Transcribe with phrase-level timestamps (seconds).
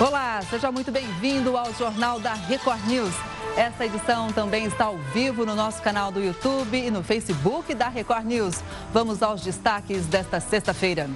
[0.00, 3.12] Olá, seja muito bem-vindo ao Jornal da Record News.
[3.56, 7.88] Esta edição também está ao vivo no nosso canal do YouTube e no Facebook da
[7.88, 8.62] Record News.
[8.92, 11.10] Vamos aos destaques desta sexta-feira.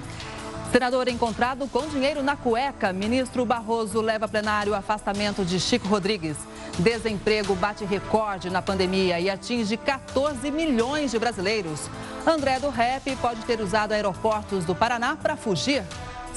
[0.69, 2.91] Senador encontrado com dinheiro na cueca.
[2.91, 6.35] Ministro Barroso leva plenário afastamento de Chico Rodrigues.
[6.77, 11.89] Desemprego bate recorde na pandemia e atinge 14 milhões de brasileiros.
[12.27, 15.83] André do Rep pode ter usado aeroportos do Paraná para fugir.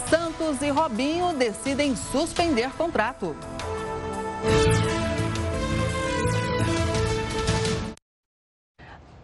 [0.08, 3.34] Santos e Robinho decidem suspender contrato.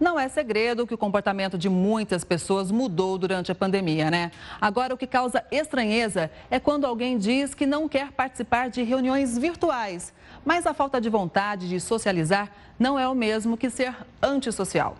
[0.01, 4.33] Não é segredo que o comportamento de muitas pessoas mudou durante a pandemia, né?
[4.61, 9.39] Agora, o que causa estranheza é quando alguém diz que não quer participar de reuniões
[9.39, 10.13] virtuais.
[10.45, 14.97] Mas a falta de vontade de socializar não é o mesmo que ser antissocial.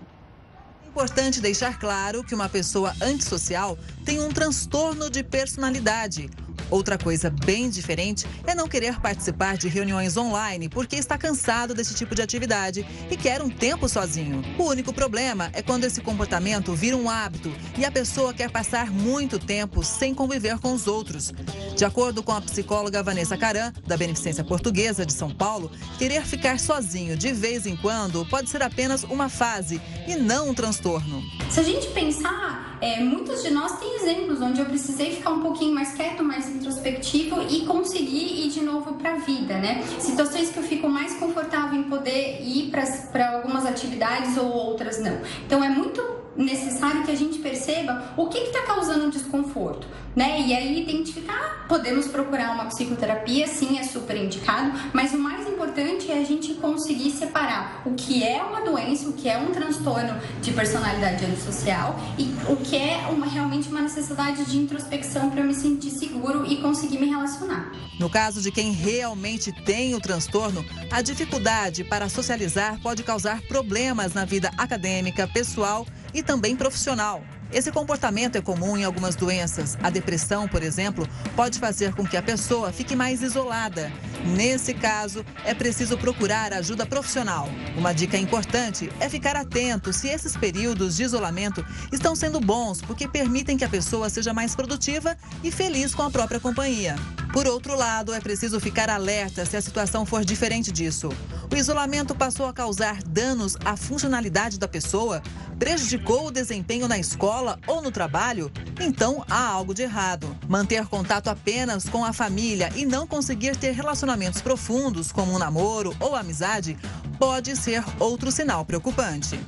[0.93, 6.29] Importante deixar claro que uma pessoa antissocial tem um transtorno de personalidade
[6.71, 11.95] Outra coisa bem diferente é não querer participar de reuniões online porque está cansado desse
[11.95, 14.43] tipo de atividade e quer um tempo sozinho.
[14.59, 18.91] O único problema é quando esse comportamento vira um hábito e a pessoa quer passar
[18.91, 21.33] muito tempo sem conviver com os outros.
[21.77, 26.59] De acordo com a psicóloga Vanessa Caran, da Beneficência Portuguesa de São Paulo, querer ficar
[26.59, 31.23] sozinho de vez em quando pode ser apenas uma fase e não um transtorno.
[31.51, 35.41] Se a gente pensar, é, muitos de nós têm exemplos onde eu precisei ficar um
[35.41, 39.85] pouquinho mais quieto, mais introspectivo e conseguir ir de novo para a vida, né?
[40.01, 42.73] Situações que eu fico mais confortável em poder ir
[43.13, 45.17] para algumas atividades ou outras não.
[45.47, 46.03] Então é muito
[46.37, 50.41] necessário que a gente perceba o que está causando desconforto, né?
[50.41, 56.11] E aí identificar, podemos procurar uma psicoterapia, sim, é super indicado, mas o mais importante
[56.11, 60.19] é a gente conseguir separar o que é uma doença, o que é um transtorno
[60.41, 65.47] de personalidade antissocial e o que é uma, realmente uma necessidade de introspecção para eu
[65.47, 67.73] me sentir seguro e conseguir me relacionar.
[67.99, 74.15] No caso de quem realmente tem o transtorno, a dificuldade para socializar pode causar problemas
[74.15, 77.23] na vida acadêmica, pessoal e também profissional.
[77.53, 79.77] Esse comportamento é comum em algumas doenças.
[79.83, 83.93] A depressão, por exemplo, pode fazer com que a pessoa fique mais isolada.
[84.25, 87.47] Nesse caso, é preciso procurar ajuda profissional.
[87.77, 93.07] Uma dica importante é ficar atento se esses períodos de isolamento estão sendo bons, porque
[93.07, 95.15] permitem que a pessoa seja mais produtiva
[95.45, 96.97] e feliz com a própria companhia.
[97.35, 101.11] Por outro lado, é preciso ficar alerta se a situação for diferente disso.
[101.51, 105.23] O isolamento passou a causar danos à funcionalidade da pessoa,
[105.59, 110.37] prejudicou o desempenho na escola ou no trabalho, então há algo de errado.
[110.49, 115.95] Manter contato apenas com a família e não conseguir ter relacionamentos profundos, como um namoro
[116.01, 116.79] ou amizade,
[117.19, 119.39] pode ser outro sinal preocupante.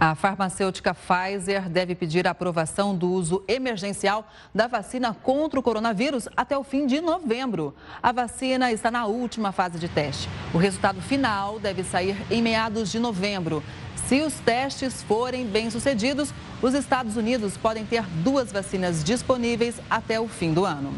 [0.00, 6.28] A farmacêutica Pfizer deve pedir a aprovação do uso emergencial da vacina contra o coronavírus
[6.36, 7.74] até o fim de novembro.
[8.00, 10.28] A vacina está na última fase de teste.
[10.54, 13.60] O resultado final deve sair em meados de novembro.
[14.08, 16.32] Se os testes forem bem-sucedidos,
[16.62, 20.94] os Estados Unidos podem ter duas vacinas disponíveis até o fim do ano.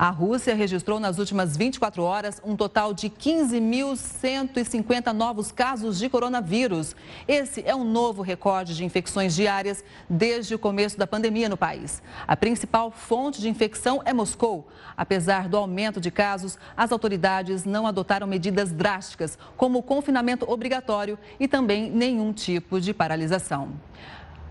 [0.00, 6.96] A Rússia registrou nas últimas 24 horas um total de 15.150 novos casos de coronavírus.
[7.28, 12.02] Esse é um novo recorde de infecções diárias desde o começo da pandemia no país.
[12.26, 14.68] A principal fonte de infecção é Moscou.
[14.96, 21.18] Apesar do aumento de casos, as autoridades não adotaram medidas drásticas, como o confinamento obrigatório
[21.38, 23.68] e também nenhum tipo de paralisação.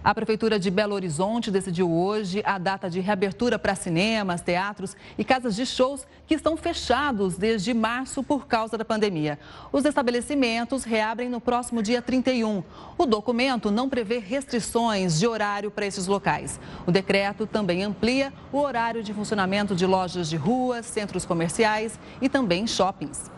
[0.02, 5.26] A Prefeitura de Belo Horizonte decidiu hoje a data de reabertura para cinemas, teatros e
[5.26, 9.38] casas de shows que estão fechados desde março por causa da pandemia.
[9.74, 12.64] Os estabelecimentos reabrem no próximo dia 31.
[12.98, 16.62] O documento não prevê restrições de horário para esses locais.
[16.88, 22.30] O decreto também amplia o horário de funcionamento de lojas de ruas, centros comerciais e
[22.30, 23.30] também shoppings.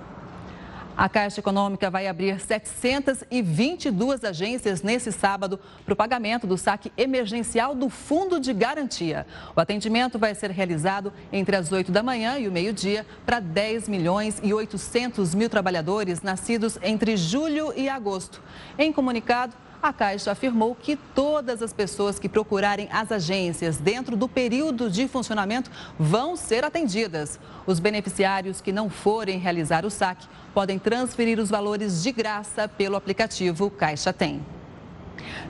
[0.96, 7.74] A Caixa Econômica vai abrir 722 agências nesse sábado para o pagamento do saque emergencial
[7.74, 9.26] do Fundo de Garantia.
[9.56, 13.88] O atendimento vai ser realizado entre as 8 da manhã e o meio-dia para 10
[13.88, 18.42] milhões e 800 mil trabalhadores nascidos entre julho e agosto.
[18.78, 24.28] Em comunicado, a Caixa afirmou que todas as pessoas que procurarem as agências dentro do
[24.28, 27.40] período de funcionamento vão ser atendidas.
[27.66, 32.96] Os beneficiários que não forem realizar o saque podem transferir os valores de graça pelo
[32.96, 34.42] aplicativo Caixa Tem.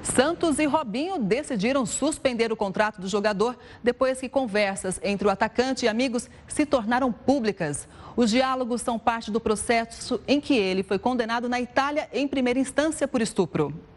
[0.03, 5.85] Santos e Robinho decidiram suspender o contrato do jogador depois que conversas entre o atacante
[5.85, 7.87] e amigos se tornaram públicas.
[8.15, 12.59] Os diálogos são parte do processo em que ele foi condenado na Itália em primeira
[12.59, 13.90] instância por estupro.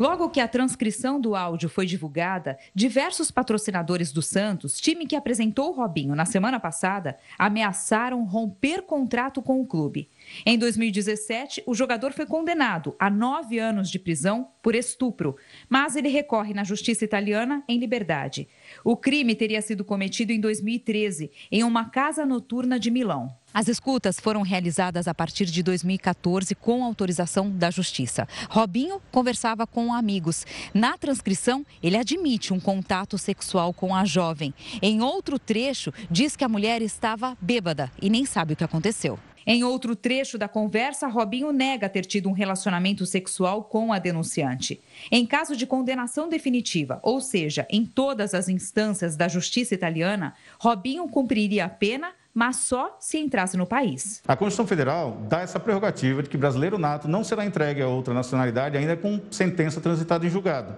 [0.00, 5.68] Logo que a transcrição do áudio foi divulgada, diversos patrocinadores do Santos, time que apresentou
[5.68, 10.08] o Robinho na semana passada, ameaçaram romper contrato com o clube.
[10.46, 15.36] Em 2017, o jogador foi condenado a nove anos de prisão por estupro,
[15.68, 18.48] mas ele recorre na justiça italiana em liberdade.
[18.82, 23.36] O crime teria sido cometido em 2013, em uma casa noturna de Milão.
[23.52, 28.28] As escutas foram realizadas a partir de 2014 com autorização da Justiça.
[28.48, 30.46] Robinho conversava com amigos.
[30.72, 34.54] Na transcrição, ele admite um contato sexual com a jovem.
[34.80, 39.18] Em outro trecho, diz que a mulher estava bêbada e nem sabe o que aconteceu.
[39.44, 44.80] Em outro trecho da conversa, Robinho nega ter tido um relacionamento sexual com a denunciante.
[45.10, 51.08] Em caso de condenação definitiva, ou seja, em todas as instâncias da justiça italiana, Robinho
[51.08, 54.22] cumpriria a pena mas só se entrasse no país.
[54.26, 58.14] A Constituição Federal dá essa prerrogativa de que brasileiro nato não será entregue a outra
[58.14, 60.74] nacionalidade ainda com sentença transitada em julgado.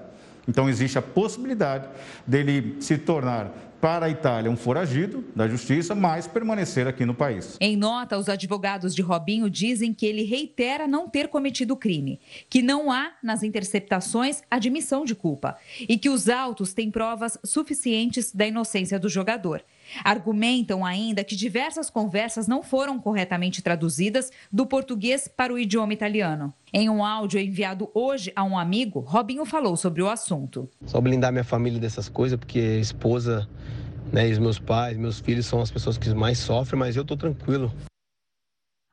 [0.48, 1.88] Então existe a possibilidade
[2.26, 7.56] dele se tornar para a Itália um foragido da justiça, mas permanecer aqui no país.
[7.60, 12.20] Em nota, os advogados de Robinho dizem que ele reitera não ter cometido o crime,
[12.50, 15.56] que não há nas interceptações admissão de culpa
[15.88, 19.64] e que os autos têm provas suficientes da inocência do jogador.
[20.04, 26.52] Argumentam ainda que diversas conversas não foram corretamente traduzidas do português para o idioma italiano.
[26.72, 30.68] Em um áudio enviado hoje a um amigo, Robinho falou sobre o assunto.
[30.86, 33.48] Só blindar minha família dessas coisas, porque a esposa
[34.12, 37.02] né, e os meus pais, meus filhos são as pessoas que mais sofrem, mas eu
[37.02, 37.72] estou tranquilo.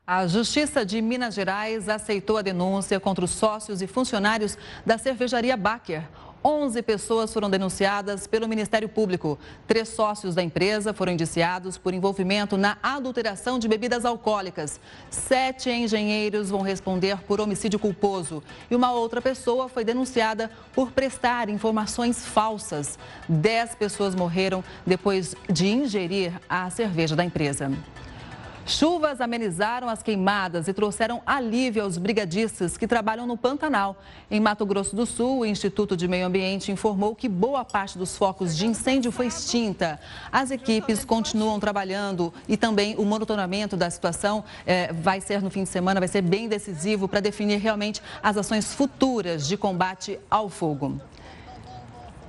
[0.07, 5.56] A Justiça de Minas Gerais aceitou a denúncia contra os sócios e funcionários da cervejaria
[5.56, 6.04] Baker.
[6.44, 9.38] 11 pessoas foram denunciadas pelo Ministério Público.
[9.68, 14.80] Três sócios da empresa foram indiciados por envolvimento na adulteração de bebidas alcoólicas.
[15.09, 18.41] Sete engenheiros vão responder por homicídio culposo.
[18.71, 22.97] E uma outra pessoa foi denunciada por prestar informações falsas.
[23.27, 27.71] Dez pessoas morreram depois de ingerir a cerveja da empresa.
[28.69, 33.98] Chuvas amenizaram as queimadas e trouxeram alívio aos brigadistas que trabalham no Pantanal.
[34.30, 38.16] Em Mato Grosso do Sul, o Instituto de Meio Ambiente informou que boa parte dos
[38.16, 40.00] focos de incêndio foi extinta.
[40.31, 45.63] As equipes continuam trabalhando e também o monitoramento da situação eh, vai ser no fim
[45.63, 50.48] de semana, vai ser bem decisivo para definir realmente as ações futuras de combate ao
[50.48, 51.01] fogo.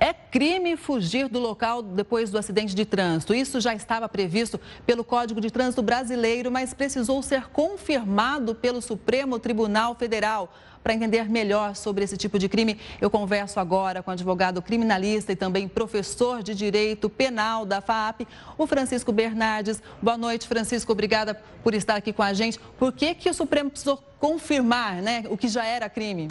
[0.03, 3.35] É crime fugir do local depois do acidente de trânsito.
[3.35, 9.37] Isso já estava previsto pelo Código de Trânsito Brasileiro, mas precisou ser confirmado pelo Supremo
[9.37, 10.51] Tribunal Federal.
[10.81, 15.33] Para entender melhor sobre esse tipo de crime, eu converso agora com o advogado criminalista
[15.33, 18.21] e também professor de Direito Penal da FAAP,
[18.57, 19.83] o Francisco Bernardes.
[20.01, 20.91] Boa noite, Francisco.
[20.91, 22.59] Obrigada por estar aqui com a gente.
[22.79, 26.27] Por que, que o Supremo precisou confirmar né, o que já era crime?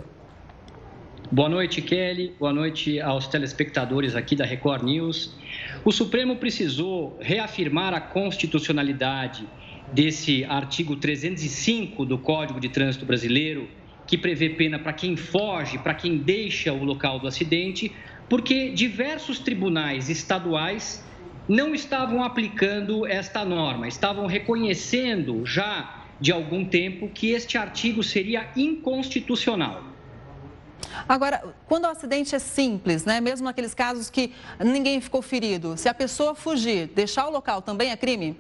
[1.33, 2.35] Boa noite, Kelly.
[2.41, 5.33] Boa noite aos telespectadores aqui da Record News.
[5.85, 9.47] O Supremo precisou reafirmar a constitucionalidade
[9.93, 13.69] desse artigo 305 do Código de Trânsito Brasileiro,
[14.09, 17.93] que prevê pena para quem foge, para quem deixa o local do acidente,
[18.29, 21.07] porque diversos tribunais estaduais
[21.49, 28.49] não estavam aplicando esta norma, estavam reconhecendo já de algum tempo que este artigo seria
[28.57, 29.90] inconstitucional.
[31.09, 33.21] Agora, quando o acidente é simples, né?
[33.21, 37.91] mesmo naqueles casos que ninguém ficou ferido, se a pessoa fugir, deixar o local, também
[37.91, 38.37] é crime?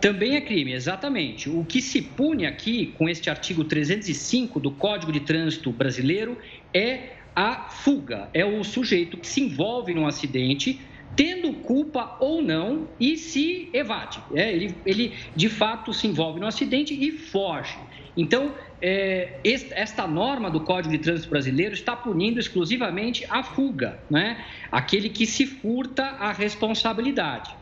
[0.00, 1.48] Também é crime, exatamente.
[1.48, 6.38] O que se pune aqui com este artigo 305 do Código de Trânsito Brasileiro
[6.72, 8.28] é a fuga.
[8.32, 10.80] É o sujeito que se envolve num acidente,
[11.16, 14.20] tendo culpa ou não, e se evade.
[14.34, 17.76] É, ele, ele de fato se envolve no acidente e foge.
[18.16, 18.52] Então,
[18.86, 24.44] é, esta norma do Código de Trânsito Brasileiro está punindo exclusivamente a fuga, né?
[24.70, 27.56] aquele que se furta a responsabilidade.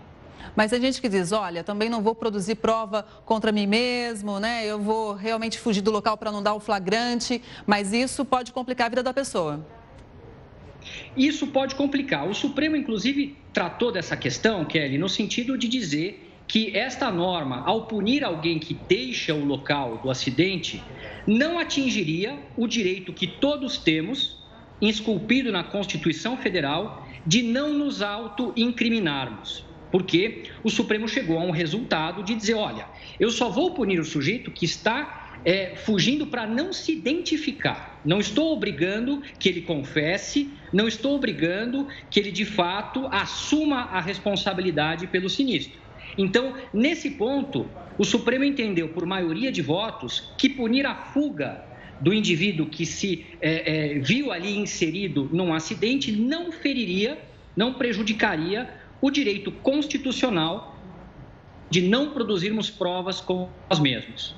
[0.56, 4.66] Mas tem gente que diz, olha, também não vou produzir prova contra mim mesmo, né?
[4.66, 8.86] Eu vou realmente fugir do local para não dar o flagrante, mas isso pode complicar
[8.86, 9.64] a vida da pessoa.
[11.16, 12.28] Isso pode complicar.
[12.28, 17.86] O Supremo, inclusive, tratou dessa questão, Kelly, no sentido de dizer que esta norma, ao
[17.86, 20.82] punir alguém que deixa o local do acidente,
[21.26, 24.36] não atingiria o direito que todos temos,
[24.80, 29.64] esculpido na Constituição Federal, de não nos auto-incriminarmos.
[29.90, 32.86] Porque o Supremo chegou a um resultado de dizer: olha,
[33.20, 38.00] eu só vou punir o sujeito que está é, fugindo para não se identificar.
[38.04, 44.00] Não estou obrigando que ele confesse, não estou obrigando que ele de fato assuma a
[44.00, 45.80] responsabilidade pelo sinistro.
[46.16, 47.66] Então, nesse ponto,
[47.98, 51.64] o Supremo entendeu, por maioria de votos, que punir a fuga
[52.00, 57.18] do indivíduo que se é, é, viu ali inserido num acidente não feriria,
[57.56, 58.68] não prejudicaria
[59.00, 60.76] o direito constitucional
[61.70, 64.34] de não produzirmos provas com nós mesmos.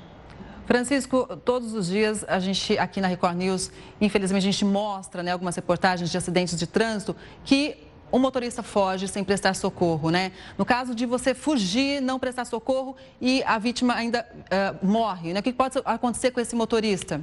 [0.65, 5.31] Francisco, todos os dias a gente aqui na Record News, infelizmente a gente mostra né,
[5.31, 7.77] algumas reportagens de acidentes de trânsito que
[8.11, 10.31] o motorista foge sem prestar socorro, né?
[10.57, 15.39] No caso de você fugir, não prestar socorro e a vítima ainda uh, morre, né?
[15.39, 17.21] O que pode acontecer com esse motorista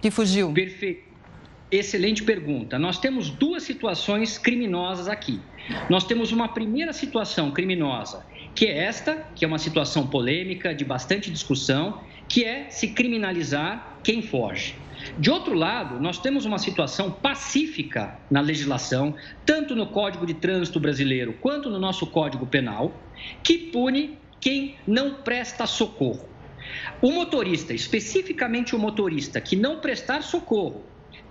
[0.00, 0.52] que fugiu?
[0.52, 1.12] Perfeito.
[1.70, 2.78] Excelente pergunta.
[2.78, 5.40] Nós temos duas situações criminosas aqui.
[5.88, 10.84] Nós temos uma primeira situação criminosa, que é esta, que é uma situação polêmica, de
[10.84, 14.74] bastante discussão, que é se criminalizar quem foge.
[15.18, 19.14] De outro lado, nós temos uma situação pacífica na legislação,
[19.44, 22.92] tanto no Código de Trânsito Brasileiro quanto no nosso Código Penal,
[23.42, 26.28] que pune quem não presta socorro.
[27.00, 30.82] O motorista, especificamente o motorista que não prestar socorro,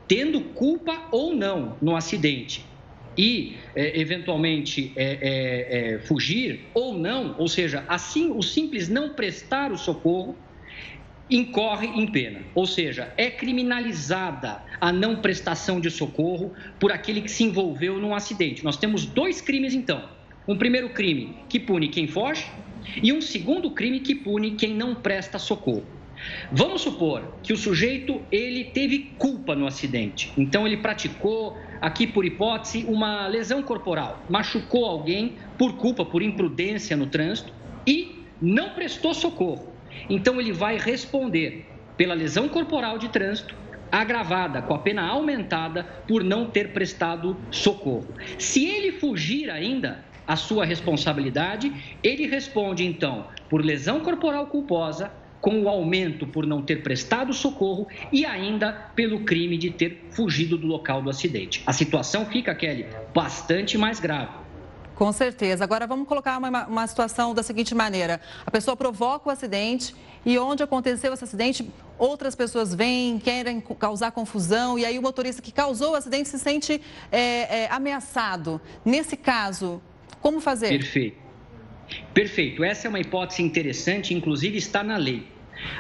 [0.08, 2.66] tendo culpa ou não no acidente,
[3.18, 9.72] e é, eventualmente é, é, fugir ou não, ou seja, assim o simples não prestar
[9.72, 10.36] o socorro
[11.32, 17.32] incorre em pena, ou seja, é criminalizada a não prestação de socorro por aquele que
[17.32, 18.64] se envolveu num acidente.
[18.66, 20.04] Nós temos dois crimes então.
[20.46, 22.46] Um primeiro crime que pune quem foge
[23.02, 25.86] e um segundo crime que pune quem não presta socorro.
[26.52, 30.32] Vamos supor que o sujeito ele teve culpa no acidente.
[30.38, 36.96] Então ele praticou aqui por hipótese uma lesão corporal, machucou alguém por culpa, por imprudência
[36.98, 37.54] no trânsito
[37.88, 39.71] e não prestou socorro.
[40.10, 41.66] Então ele vai responder
[41.98, 43.56] pela lesão corporal de trânsito
[43.92, 48.08] agravada, com a pena aumentada por não ter prestado socorro.
[48.38, 51.72] Se ele fugir ainda a sua responsabilidade,
[52.02, 57.88] ele responde então por lesão corporal culposa, com o aumento por não ter prestado socorro
[58.12, 61.64] e ainda pelo crime de ter fugido do local do acidente.
[61.66, 64.41] A situação fica, Kelly, bastante mais grave.
[64.96, 65.64] Com certeza.
[65.64, 69.96] Agora vamos colocar uma, uma situação da seguinte maneira: a pessoa provoca o acidente
[70.26, 71.68] e onde aconteceu esse acidente,
[71.98, 76.38] outras pessoas vêm, querem causar confusão e aí o motorista que causou o acidente se
[76.38, 76.82] sente
[77.12, 78.62] é, é, ameaçado.
[78.86, 79.82] Nesse caso,
[80.22, 80.70] como fazer?
[80.70, 81.18] Perfeito.
[82.14, 82.64] Perfeito.
[82.64, 85.28] Essa é uma hipótese interessante, inclusive está na lei.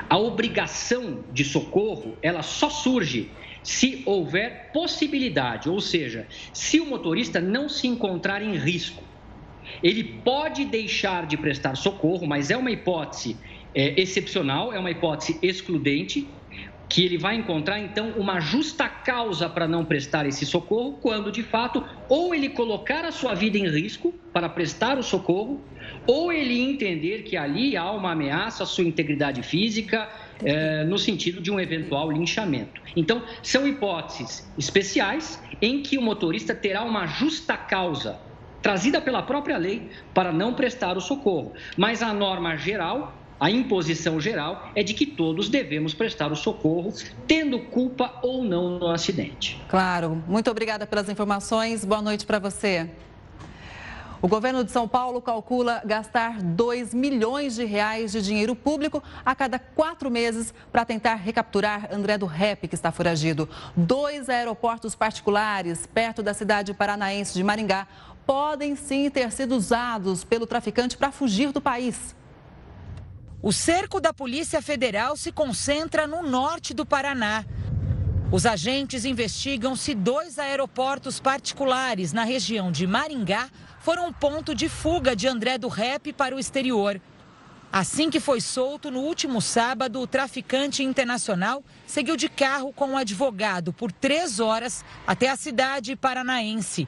[0.09, 3.31] A obrigação de socorro, ela só surge
[3.63, 9.03] se houver possibilidade, ou seja, se o motorista não se encontrar em risco.
[9.81, 13.37] Ele pode deixar de prestar socorro, mas é uma hipótese
[13.73, 16.27] é, excepcional, é uma hipótese excludente,
[16.91, 21.41] que ele vai encontrar então uma justa causa para não prestar esse socorro, quando de
[21.41, 25.61] fato ou ele colocar a sua vida em risco para prestar o socorro,
[26.05, 30.09] ou ele entender que ali há uma ameaça à sua integridade física,
[30.43, 32.81] é, no sentido de um eventual linchamento.
[32.95, 38.19] Então, são hipóteses especiais em que o motorista terá uma justa causa
[38.61, 41.53] trazida pela própria lei para não prestar o socorro.
[41.75, 46.93] Mas a norma geral, a imposição geral, é de que todos devemos prestar o socorro,
[47.27, 49.59] tendo culpa ou não no acidente.
[49.67, 50.23] Claro.
[50.27, 51.83] Muito obrigada pelas informações.
[51.83, 52.87] Boa noite para você.
[54.21, 59.33] O governo de São Paulo calcula gastar 2 milhões de reais de dinheiro público a
[59.33, 63.49] cada quatro meses para tentar recapturar André do Rep, que está foragido.
[63.75, 67.87] Dois aeroportos particulares perto da cidade paranaense de Maringá
[68.23, 72.15] podem sim ter sido usados pelo traficante para fugir do país.
[73.41, 77.43] O cerco da Polícia Federal se concentra no norte do Paraná.
[78.31, 83.49] Os agentes investigam se dois aeroportos particulares na região de Maringá
[83.81, 87.01] foram um ponto de fuga de André do Rep para o exterior.
[87.73, 92.91] Assim que foi solto no último sábado, o traficante internacional seguiu de carro com o
[92.91, 96.87] um advogado por três horas até a cidade paranaense.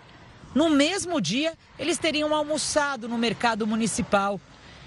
[0.54, 4.40] No mesmo dia, eles teriam almoçado no mercado municipal.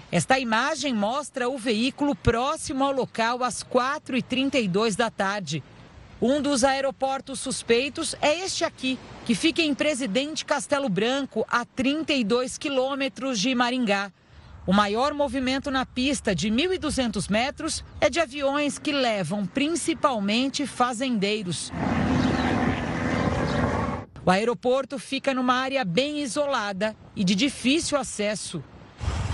[0.09, 5.61] Esta imagem mostra o veículo próximo ao local às 4h32 da tarde.
[6.19, 12.57] Um dos aeroportos suspeitos é este aqui, que fica em Presidente Castelo Branco, a 32
[12.57, 14.11] quilômetros de Maringá.
[14.65, 21.71] O maior movimento na pista de 1.200 metros é de aviões que levam principalmente fazendeiros.
[24.25, 28.61] O aeroporto fica numa área bem isolada e de difícil acesso.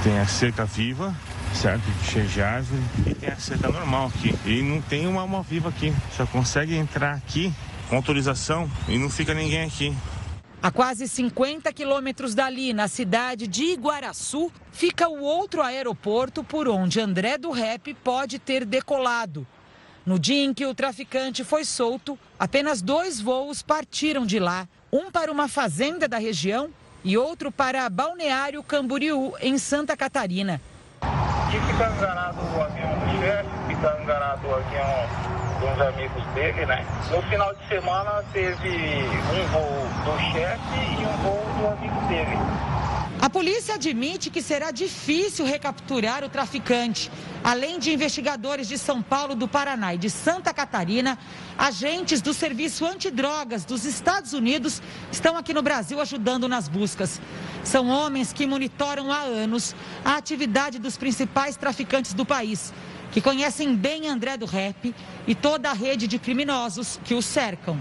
[0.03, 1.15] Tem a cerca viva,
[1.53, 1.83] certo?
[2.03, 4.35] Cheia de árvore e tem a cerca normal aqui.
[4.45, 5.93] E não tem uma alma viva aqui.
[6.15, 7.53] Só consegue entrar aqui
[7.89, 9.95] com autorização e não fica ninguém aqui.
[10.61, 17.01] A quase 50 quilômetros dali, na cidade de Iguaraçu, fica o outro aeroporto por onde
[17.01, 19.45] André do Rep pode ter decolado.
[20.05, 25.11] No dia em que o traficante foi solto, apenas dois voos partiram de lá, um
[25.11, 26.69] para uma fazenda da região
[27.03, 30.61] e outro para Balneário Camboriú, em Santa Catarina.
[31.49, 35.07] E fica enganado o avião do chefe, fica enganado o avião
[35.59, 36.85] dos amigos dele, né?
[37.11, 42.72] No final de semana teve um voo do chefe e um voo do amigo dele.
[43.23, 47.09] A polícia admite que será difícil recapturar o traficante.
[47.41, 51.17] Além de investigadores de São Paulo, do Paraná e de Santa Catarina,
[51.57, 57.21] agentes do Serviço Antidrogas dos Estados Unidos estão aqui no Brasil ajudando nas buscas.
[57.63, 62.73] São homens que monitoram há anos a atividade dos principais traficantes do país,
[63.13, 64.93] que conhecem bem André do Rep
[65.25, 67.79] e toda a rede de criminosos que o cercam.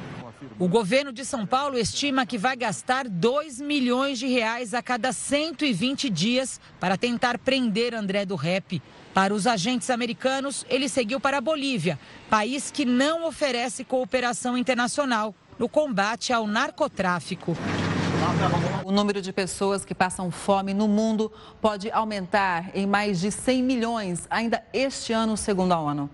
[0.58, 5.12] O governo de São Paulo estima que vai gastar 2 milhões de reais a cada
[5.12, 8.80] 120 dias para tentar prender André do Rep.
[9.12, 11.98] Para os agentes americanos, ele seguiu para a Bolívia,
[12.30, 17.56] país que não oferece cooperação internacional no combate ao narcotráfico.
[18.84, 23.62] O número de pessoas que passam fome no mundo pode aumentar em mais de 100
[23.62, 26.10] milhões ainda este ano, segundo a ONU.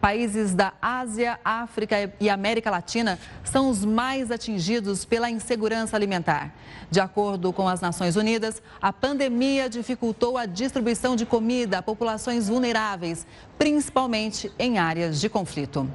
[0.00, 6.54] Países da Ásia, África e América Latina são os mais atingidos pela insegurança alimentar.
[6.90, 12.48] De acordo com as Nações Unidas, a pandemia dificultou a distribuição de comida a populações
[12.48, 13.26] vulneráveis,
[13.58, 15.88] principalmente em áreas de conflito.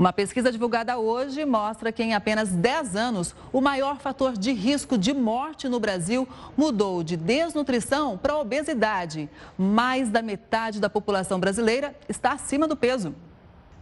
[0.00, 4.96] Uma pesquisa divulgada hoje mostra que em apenas 10 anos, o maior fator de risco
[4.96, 6.26] de morte no Brasil
[6.56, 9.28] mudou de desnutrição para obesidade.
[9.58, 13.14] Mais da metade da população brasileira está acima do peso.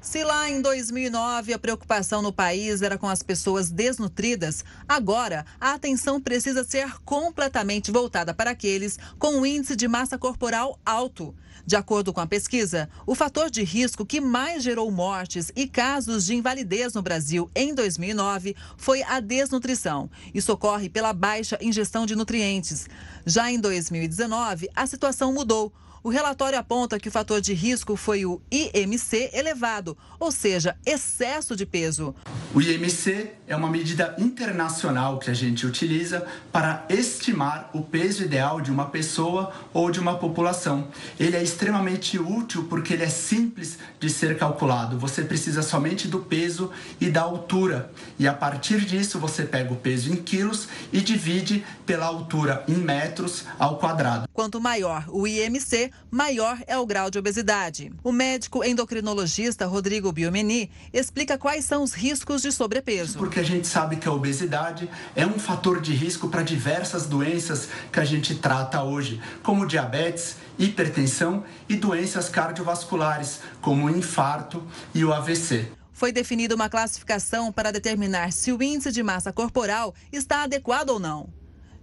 [0.00, 5.72] Se lá em 2009 a preocupação no país era com as pessoas desnutridas, agora a
[5.72, 11.34] atenção precisa ser completamente voltada para aqueles com um índice de massa corporal alto.
[11.66, 16.24] De acordo com a pesquisa, o fator de risco que mais gerou mortes e casos
[16.24, 20.08] de invalidez no Brasil em 2009 foi a desnutrição.
[20.32, 22.88] Isso ocorre pela baixa ingestão de nutrientes.
[23.26, 25.72] Já em 2019, a situação mudou.
[26.08, 31.54] O relatório aponta que o fator de risco foi o IMC elevado, ou seja, excesso
[31.54, 32.14] de peso.
[32.54, 38.59] O IMC é uma medida internacional que a gente utiliza para estimar o peso ideal
[38.59, 40.88] de uma pessoa ou de uma população.
[41.20, 44.98] Ele é extremamente útil porque ele é simples de ser calculado.
[44.98, 47.92] Você precisa somente do peso e da altura.
[48.18, 52.76] E a partir disso você pega o peso em quilos e divide pela altura em
[52.76, 54.26] metros ao quadrado.
[54.33, 57.92] Quanto maior o IMC, maior é o grau de obesidade.
[58.02, 63.18] O médico endocrinologista Rodrigo Biomeni explica quais são os riscos de sobrepeso.
[63.18, 67.68] Porque a gente sabe que a obesidade é um fator de risco para diversas doenças
[67.92, 74.62] que a gente trata hoje, como diabetes, hipertensão e doenças cardiovasculares, como o infarto
[74.94, 79.92] e o AVC foi definida uma classificação para determinar se o índice de massa corporal
[80.12, 81.38] está adequado ou não.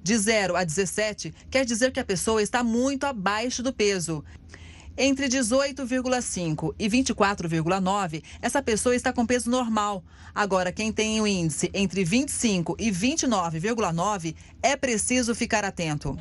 [0.06, 4.24] De 0 a 17 quer dizer que a pessoa está muito abaixo do peso.
[4.96, 10.04] Entre 18,5 e 24,9, essa pessoa está com peso normal.
[10.36, 16.16] Agora, quem tem o índice entre 25 e 29,9 é preciso ficar atento.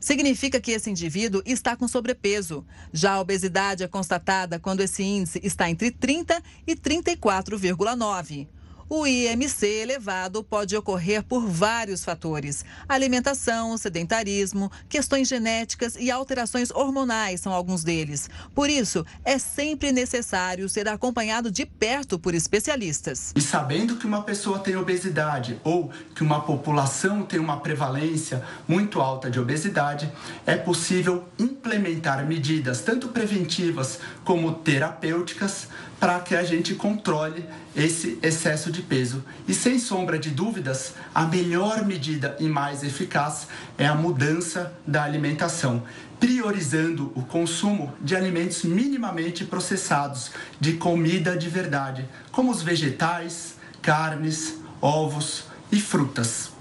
[0.00, 2.64] Significa que esse indivíduo está com sobrepeso.
[2.94, 8.48] Já a obesidade é constatada quando esse índice está entre 30 e 34,9.
[8.94, 12.62] O IMC elevado pode ocorrer por vários fatores.
[12.86, 18.28] Alimentação, sedentarismo, questões genéticas e alterações hormonais são alguns deles.
[18.54, 23.32] Por isso, é sempre necessário ser acompanhado de perto por especialistas.
[23.34, 29.00] E sabendo que uma pessoa tem obesidade ou que uma população tem uma prevalência muito
[29.00, 30.12] alta de obesidade,
[30.44, 35.68] é possível implementar medidas tanto preventivas como terapêuticas
[36.02, 37.44] para que a gente controle
[37.76, 39.22] esse excesso de peso.
[39.46, 43.46] E sem sombra de dúvidas, a melhor medida e mais eficaz
[43.78, 45.84] é a mudança da alimentação,
[46.18, 54.56] priorizando o consumo de alimentos minimamente processados, de comida de verdade, como os vegetais, carnes,
[54.80, 56.51] ovos e frutas.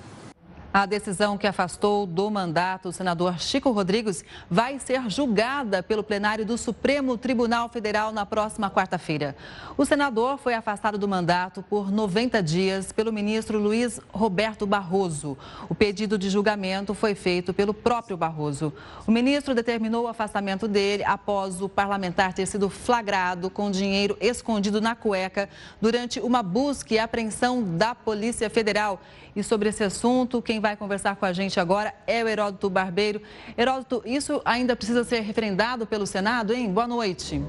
[0.74, 6.46] A decisão que afastou do mandato o senador Chico Rodrigues vai ser julgada pelo plenário
[6.46, 9.36] do Supremo Tribunal Federal na próxima quarta-feira.
[9.78, 15.38] O senador foi afastado do mandato por 90 dias pelo ministro Luiz Roberto Barroso.
[15.68, 18.72] O pedido de julgamento foi feito pelo próprio Barroso.
[19.06, 24.80] O ministro determinou o afastamento dele após o parlamentar ter sido flagrado com dinheiro escondido
[24.80, 25.50] na cueca
[25.82, 29.02] durante uma busca e apreensão da Polícia Federal.
[29.36, 33.22] E sobre esse assunto, quem vai conversar com a gente agora é o Heródoto Barbeiro.
[33.58, 36.72] Heródoto, isso ainda precisa ser referendado pelo Senado, hein?
[36.72, 37.42] Boa noite.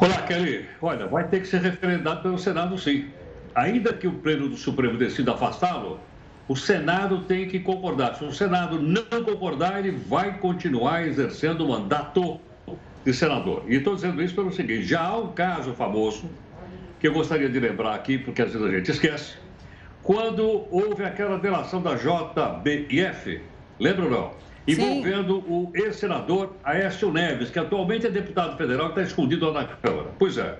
[0.00, 0.66] Olá, Kelly.
[0.80, 3.10] Olha, vai ter que ser referendado pelo Senado, sim.
[3.54, 6.00] Ainda que o Pleno do Supremo decida afastá-lo,
[6.48, 8.14] o Senado tem que concordar.
[8.14, 12.40] Se o Senado não concordar, ele vai continuar exercendo o mandato
[13.04, 13.64] de senador.
[13.68, 16.24] E estou dizendo isso pelo seguinte: já há um caso famoso
[16.98, 19.36] que eu gostaria de lembrar aqui, porque às vezes a gente esquece,
[20.02, 23.40] quando houve aquela delação da JBIF,
[23.78, 24.32] lembra ou não?
[24.66, 25.44] Envolvendo Sim.
[25.48, 30.10] o ex-senador Aécio Neves, que atualmente é deputado federal e está escondido lá na Câmara.
[30.18, 30.58] Pois é.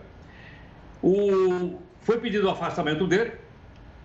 [1.03, 1.79] O...
[2.01, 3.33] Foi pedido o afastamento dele,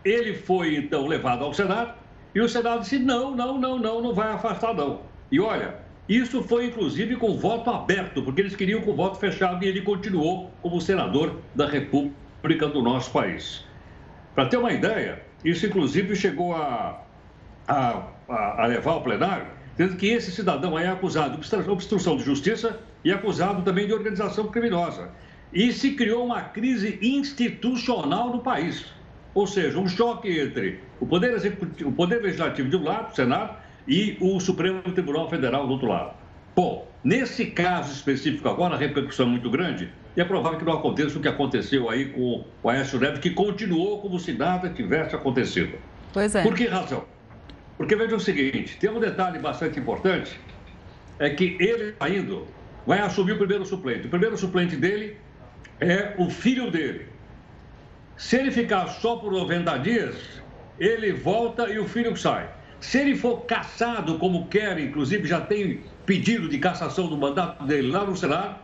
[0.03, 1.93] ele foi então levado ao Senado
[2.35, 5.01] e o Senado disse: não, não, não, não, não vai afastar, não.
[5.31, 5.75] E olha,
[6.09, 10.51] isso foi inclusive com voto aberto, porque eles queriam com voto fechado e ele continuou
[10.61, 13.63] como senador da República do nosso país.
[14.35, 17.01] Para ter uma ideia, isso inclusive chegou a,
[17.65, 22.81] a, a, levar ao plenário, dizendo que esse cidadão é acusado de obstrução de justiça
[23.03, 25.09] e acusado também de organização criminosa.
[25.53, 28.85] E se criou uma crise institucional no país.
[29.33, 31.35] Ou seja, um choque entre o Poder,
[31.85, 33.55] o poder Legislativo de um lado, o Senado,
[33.87, 36.13] e o Supremo Tribunal Federal do outro lado.
[36.55, 40.73] Bom, nesse caso específico agora, a repercussão é muito grande e é provável que não
[40.73, 45.15] aconteça o que aconteceu aí com o Aécio Neves, que continuou como se nada tivesse
[45.15, 45.77] acontecido.
[46.11, 46.43] Pois é.
[46.43, 47.05] Por que razão?
[47.77, 50.39] Porque veja o seguinte, tem um detalhe bastante importante,
[51.17, 52.47] é que ele saindo
[52.85, 54.07] vai assumir o primeiro suplente.
[54.07, 55.17] O primeiro suplente dele
[55.79, 57.07] é o filho dele.
[58.17, 60.15] Se ele ficar só por 90 dias,
[60.79, 62.49] ele volta e o filho sai.
[62.79, 67.89] Se ele for cassado, como quer, inclusive já tem pedido de cassação do mandato dele
[67.89, 68.59] lá no Senado,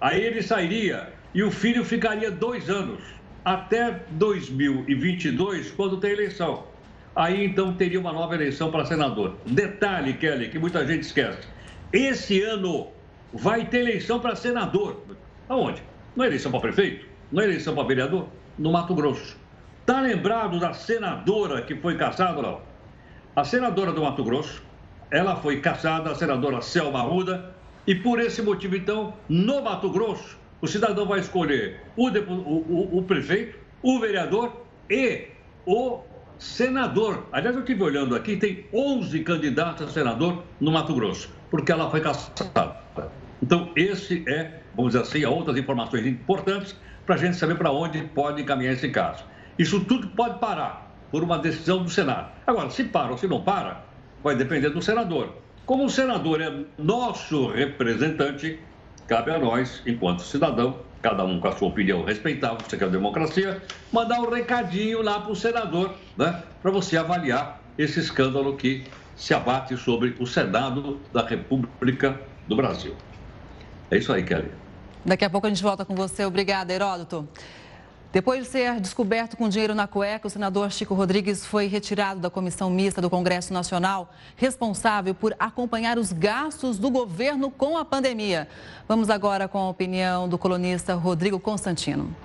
[0.00, 3.00] aí ele sairia e o filho ficaria dois anos,
[3.44, 6.64] até 2022, quando tem eleição.
[7.14, 9.36] Aí então teria uma nova eleição para senador.
[9.46, 11.46] Detalhe, Kelly, que muita gente esquece.
[11.92, 12.88] Esse ano
[13.32, 15.02] vai ter eleição para senador.
[15.48, 15.82] Aonde?
[16.14, 17.06] Não é eleição para prefeito?
[17.32, 18.28] Não é eleição para vereador?
[18.58, 19.36] No Mato Grosso.
[19.86, 22.60] Tá lembrado da senadora que foi caçada, não?
[23.34, 24.62] A senadora do Mato Grosso,
[25.10, 27.54] ela foi caçada, a senadora Selma Ruda,
[27.86, 33.02] e por esse motivo, então, no Mato Grosso, o cidadão vai escolher o, o, o,
[33.02, 35.28] prefeito, o vereador e
[35.64, 36.00] o
[36.38, 37.26] senador.
[37.30, 41.90] Aliás, eu estive olhando aqui, tem 11 candidatos a senador no Mato Grosso, porque ela
[41.90, 42.76] foi caçada.
[43.40, 48.02] Então, esse é, vamos dizer assim, outras informações importantes para a gente saber para onde
[48.02, 49.24] pode encaminhar esse caso.
[49.58, 52.32] Isso tudo pode parar por uma decisão do Senado.
[52.46, 53.84] Agora, se para ou se não para,
[54.24, 55.45] vai depender do senador.
[55.66, 58.60] Como o senador é nosso representante,
[59.08, 62.88] cabe a nós, enquanto cidadão, cada um com a sua opinião respeitável, você quer a
[62.88, 63.60] democracia,
[63.92, 68.84] mandar um recadinho lá para o senador, né, para você avaliar esse escândalo que
[69.16, 72.94] se abate sobre o Senado da República do Brasil.
[73.90, 74.52] É isso aí, Kelly.
[75.04, 76.24] Daqui a pouco a gente volta com você.
[76.24, 77.28] Obrigada, Heródoto.
[78.16, 82.30] Depois de ser descoberto com dinheiro na cueca, o senador Chico Rodrigues foi retirado da
[82.30, 88.48] comissão mista do Congresso Nacional, responsável por acompanhar os gastos do governo com a pandemia.
[88.88, 92.16] Vamos agora com a opinião do colunista Rodrigo Constantino.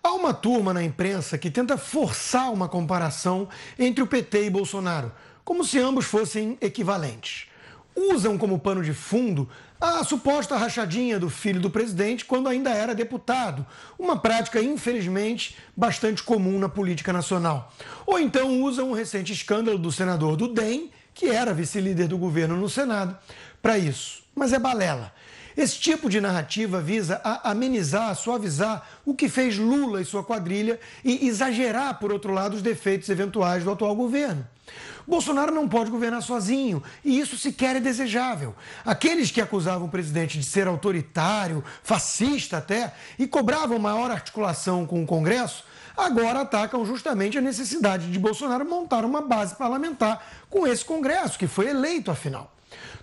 [0.00, 5.10] Há uma turma na imprensa que tenta forçar uma comparação entre o PT e Bolsonaro,
[5.44, 7.48] como se ambos fossem equivalentes.
[7.96, 9.48] Usam como pano de fundo
[9.82, 13.66] a suposta rachadinha do filho do presidente quando ainda era deputado,
[13.98, 17.72] uma prática, infelizmente, bastante comum na política nacional.
[18.06, 22.56] Ou então usam o recente escândalo do senador do DEM, que era vice-líder do governo
[22.56, 23.18] no Senado,
[23.60, 24.22] para isso.
[24.36, 25.12] Mas é balela.
[25.56, 30.78] Esse tipo de narrativa visa a amenizar, suavizar o que fez Lula e sua quadrilha
[31.04, 34.46] e exagerar, por outro lado, os defeitos eventuais do atual governo.
[35.06, 38.54] Bolsonaro não pode governar sozinho e isso sequer é desejável.
[38.84, 45.02] Aqueles que acusavam o presidente de ser autoritário, fascista até, e cobravam maior articulação com
[45.02, 45.64] o Congresso,
[45.96, 51.46] agora atacam justamente a necessidade de Bolsonaro montar uma base parlamentar com esse Congresso, que
[51.46, 52.52] foi eleito afinal.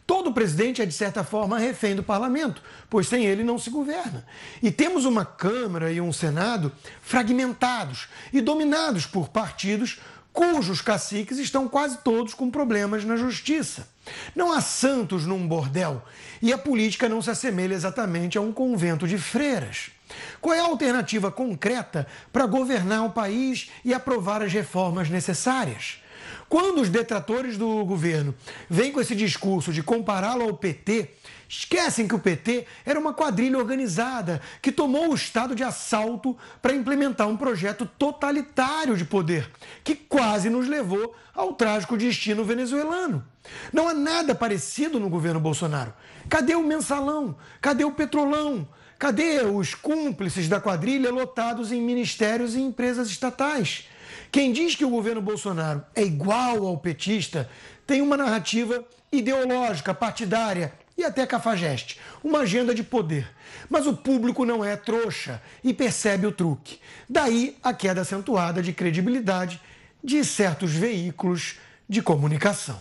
[0.09, 4.25] Todo presidente é, de certa forma, refém do parlamento, pois sem ele não se governa.
[4.59, 9.99] E temos uma Câmara e um Senado fragmentados e dominados por partidos
[10.39, 13.89] cujos caciques estão quase todos com problemas na justiça.
[14.33, 16.01] Não há santos num bordel
[16.41, 19.91] e a política não se assemelha exatamente a um convento de freiras.
[20.39, 26.01] Qual é a alternativa concreta para governar o país e aprovar as reformas necessárias?
[26.47, 28.33] Quando os detratores do governo
[28.69, 31.09] vêm com esse discurso de compará-lo ao PT,
[31.49, 36.75] esquecem que o PT era uma quadrilha organizada que tomou o Estado de assalto para
[36.75, 39.49] implementar um projeto totalitário de poder,
[39.83, 43.25] que quase nos levou ao trágico destino venezuelano.
[43.73, 45.91] Não há nada parecido no governo Bolsonaro.
[46.29, 47.35] Cadê o mensalão?
[47.59, 48.67] Cadê o petrolão?
[48.99, 53.87] Cadê os cúmplices da quadrilha lotados em ministérios e empresas estatais?
[54.31, 57.49] Quem diz que o governo Bolsonaro é igual ao petista
[57.87, 63.25] tem uma narrativa ideológica, partidária e até cafajeste, uma agenda de poder.
[63.69, 66.79] Mas o público não é trouxa e percebe o truque.
[67.09, 69.61] Daí a queda acentuada de credibilidade
[70.03, 71.55] de certos veículos
[71.87, 72.79] de comunicação.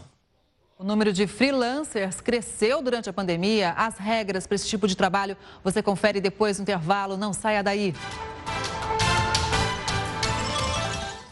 [0.76, 3.72] O número de freelancers cresceu durante a pandemia.
[3.76, 7.16] As regras para esse tipo de trabalho você confere depois do intervalo.
[7.16, 7.94] Não saia daí.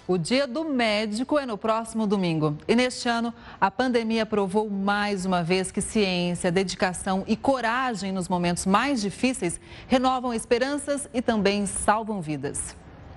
[0.08, 2.56] O Dia do Médico é no próximo domingo.
[2.68, 8.28] E neste ano, a pandemia provou mais uma vez que ciência, dedicação e coragem nos
[8.28, 12.76] momentos mais difíceis renovam esperanças e também salvam vidas.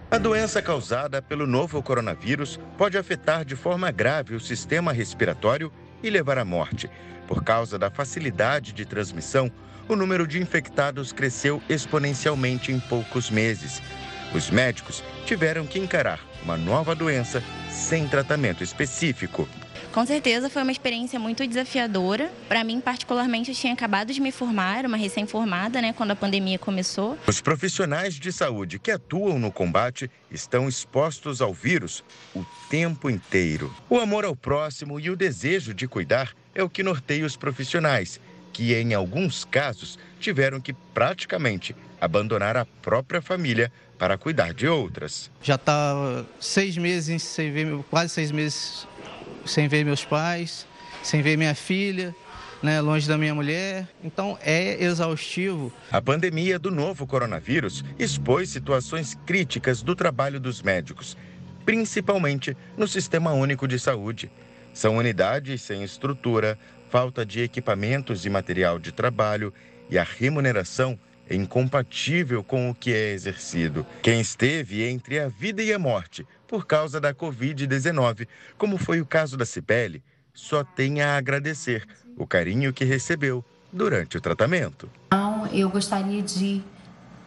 [0.09, 5.71] A doença causada pelo novo coronavírus pode afetar de forma grave o sistema respiratório
[6.01, 6.89] e levar à morte.
[7.27, 9.51] Por causa da facilidade de transmissão,
[9.87, 13.79] o número de infectados cresceu exponencialmente em poucos meses.
[14.33, 19.47] Os médicos tiveram que encarar uma nova doença sem tratamento específico.
[19.91, 22.31] Com certeza foi uma experiência muito desafiadora.
[22.47, 26.59] Para mim, particularmente, eu tinha acabado de me formar, uma recém-formada, né, quando a pandemia
[26.59, 27.17] começou.
[27.25, 32.03] Os profissionais de saúde que atuam no combate estão expostos ao vírus
[32.35, 33.73] o tempo inteiro.
[33.89, 38.19] O amor ao próximo e o desejo de cuidar é o que norteia os profissionais,
[38.53, 45.29] que em alguns casos tiveram que praticamente abandonar a própria família para cuidar de outras.
[45.43, 48.87] Já está seis meses sem ver, quase seis meses
[49.45, 50.65] sem ver meus pais,
[51.03, 52.15] sem ver minha filha,
[52.63, 53.87] né, longe da minha mulher.
[54.01, 55.71] Então é exaustivo.
[55.91, 61.17] A pandemia do novo coronavírus expôs situações críticas do trabalho dos médicos,
[61.65, 64.31] principalmente no Sistema Único de Saúde.
[64.73, 66.57] São unidades sem estrutura,
[66.89, 69.53] falta de equipamentos e material de trabalho
[69.89, 70.97] e a remuneração
[71.29, 73.85] é incompatível com o que é exercido.
[74.01, 79.05] Quem esteve entre a vida e a morte por causa da Covid-19, como foi o
[79.05, 81.85] caso da Cibele, só tem a agradecer
[82.17, 84.89] o carinho que recebeu durante o tratamento.
[85.07, 86.63] Então, eu gostaria de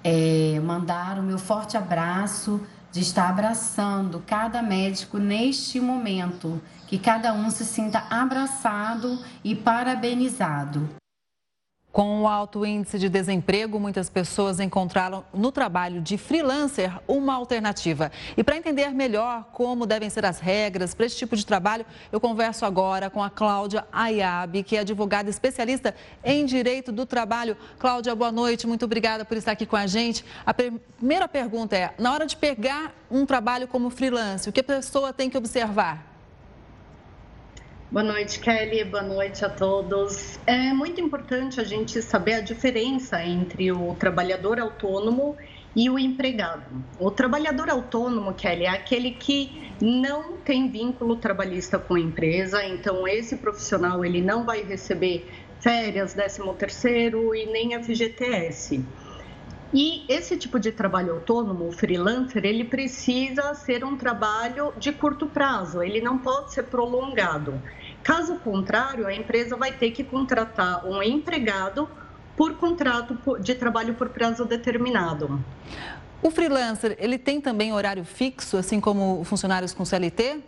[0.02, 2.60] é, mandar o meu forte abraço,
[2.90, 11.01] de estar abraçando cada médico neste momento, que cada um se sinta abraçado e parabenizado.
[11.92, 18.10] Com o alto índice de desemprego, muitas pessoas encontraram no trabalho de freelancer uma alternativa.
[18.34, 22.18] E para entender melhor como devem ser as regras para esse tipo de trabalho, eu
[22.18, 27.58] converso agora com a Cláudia Ayabi, que é advogada especialista em direito do trabalho.
[27.78, 30.24] Cláudia, boa noite, muito obrigada por estar aqui com a gente.
[30.46, 34.64] A primeira pergunta é: na hora de pegar um trabalho como freelancer, o que a
[34.64, 36.11] pessoa tem que observar?
[37.92, 38.84] Boa noite, Kelly.
[38.84, 40.38] Boa noite a todos.
[40.46, 45.36] É muito importante a gente saber a diferença entre o trabalhador autônomo
[45.76, 46.62] e o empregado.
[46.98, 53.06] O trabalhador autônomo, Kelly, é aquele que não tem vínculo trabalhista com a empresa, então
[53.06, 58.82] esse profissional ele não vai receber férias, 13 terceiro e nem FGTS.
[59.74, 65.26] E esse tipo de trabalho autônomo, o freelancer, ele precisa ser um trabalho de curto
[65.26, 67.58] prazo, ele não pode ser prolongado.
[68.02, 71.88] Caso contrário, a empresa vai ter que contratar um empregado
[72.36, 75.42] por contrato de trabalho por prazo determinado.
[76.22, 80.40] O freelancer, ele tem também horário fixo, assim como funcionários com CLT?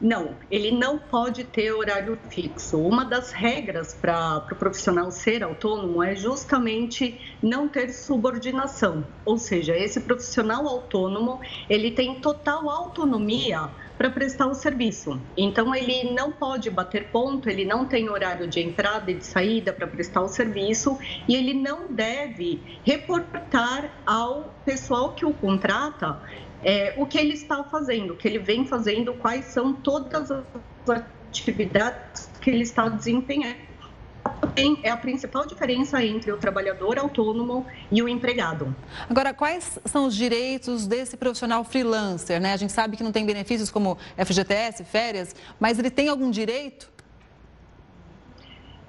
[0.00, 2.78] Não, ele não pode ter horário fixo.
[2.78, 9.06] Uma das regras para o pro profissional ser autônomo é justamente não ter subordinação.
[9.24, 15.20] Ou seja, esse profissional autônomo, ele tem total autonomia para prestar o serviço.
[15.36, 19.72] Então, ele não pode bater ponto, ele não tem horário de entrada e de saída
[19.72, 26.20] para prestar o serviço e ele não deve reportar ao pessoal que o contrata
[26.62, 30.44] é, o que ele está fazendo, o que ele vem fazendo, quais são todas as
[30.88, 33.73] atividades que ele está desempenhando
[34.82, 38.74] é a principal diferença entre o trabalhador autônomo e o empregado.
[39.08, 42.40] Agora, quais são os direitos desse profissional freelancer?
[42.40, 42.52] Né?
[42.52, 46.92] A gente sabe que não tem benefícios como FGTS, férias, mas ele tem algum direito?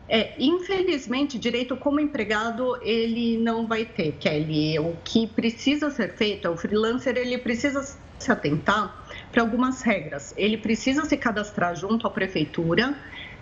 [0.08, 4.78] É, infelizmente, direito como empregado ele não vai ter, Kelly.
[4.78, 7.82] O que precisa ser feito, o freelancer ele precisa
[8.20, 10.34] se atentar para algumas regras.
[10.38, 12.96] Ele precisa se cadastrar junto à prefeitura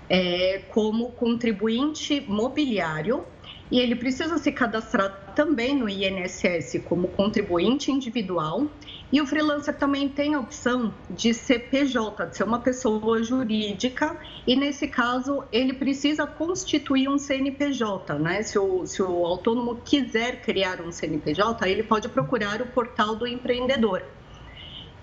[0.09, 3.25] é, como contribuinte mobiliário
[3.73, 8.67] e ele precisa se cadastrar também no INSS como contribuinte individual.
[9.11, 14.15] E o freelancer também tem a opção de ser PJ, de ser uma pessoa jurídica,
[14.45, 18.43] e nesse caso ele precisa constituir um CNPJ, né?
[18.43, 23.25] Se o, se o autônomo quiser criar um CNPJ, ele pode procurar o portal do
[23.25, 24.03] empreendedor.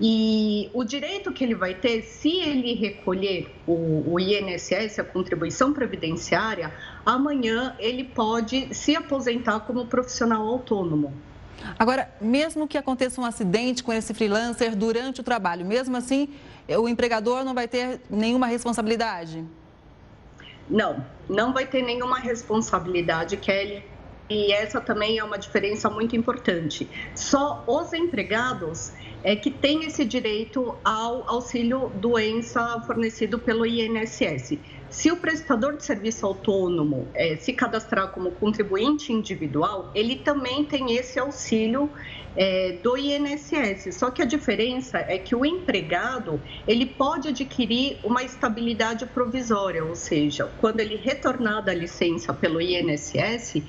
[0.00, 5.74] E o direito que ele vai ter, se ele recolher o, o, INSS, a contribuição
[5.74, 6.72] previdenciária,
[7.04, 11.12] amanhã ele pode se aposentar como profissional autônomo.
[11.78, 16.30] Agora, mesmo que aconteça um acidente com esse freelancer durante o trabalho, mesmo assim,
[16.66, 19.44] o empregador não vai ter nenhuma responsabilidade?
[20.68, 23.84] Não, não vai ter nenhuma responsabilidade, Kelly.
[24.30, 26.88] E essa também é uma diferença muito importante.
[27.16, 28.92] Só os empregados
[29.24, 34.56] é que tem esse direito ao auxílio doença fornecido pelo INSS.
[34.90, 40.96] Se o prestador de serviço autônomo é, se cadastrar como contribuinte individual, ele também tem
[40.96, 41.88] esse auxílio
[42.37, 43.94] é, do INSS.
[43.94, 49.94] Só que a diferença é que o empregado ele pode adquirir uma estabilidade provisória, ou
[49.94, 53.62] seja, quando ele retornar da licença pelo INSS,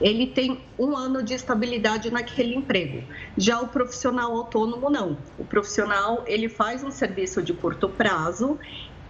[0.00, 3.02] ele tem um ano de estabilidade naquele emprego.
[3.36, 5.16] Já o profissional autônomo não.
[5.38, 8.58] O profissional ele faz um serviço de curto prazo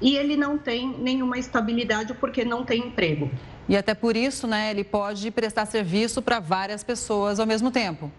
[0.00, 3.30] e ele não tem nenhuma estabilidade porque não tem emprego.
[3.68, 8.11] E até por isso, né, ele pode prestar serviço para várias pessoas ao mesmo tempo.